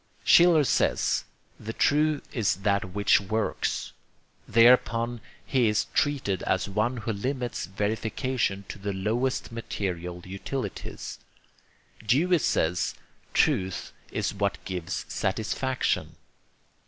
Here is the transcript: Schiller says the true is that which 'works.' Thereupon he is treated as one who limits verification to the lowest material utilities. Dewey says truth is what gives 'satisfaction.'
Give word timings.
Schiller 0.23 0.63
says 0.63 1.25
the 1.59 1.73
true 1.73 2.23
is 2.33 2.55
that 2.65 2.85
which 2.95 3.21
'works.' 3.21 3.91
Thereupon 4.47 5.21
he 5.45 5.67
is 5.67 5.85
treated 5.93 6.41
as 6.41 6.67
one 6.67 6.97
who 6.97 7.13
limits 7.13 7.67
verification 7.67 8.65
to 8.69 8.79
the 8.79 8.93
lowest 8.93 9.51
material 9.51 10.23
utilities. 10.25 11.19
Dewey 12.03 12.39
says 12.39 12.95
truth 13.35 13.91
is 14.11 14.33
what 14.33 14.57
gives 14.65 15.05
'satisfaction.' 15.07 16.15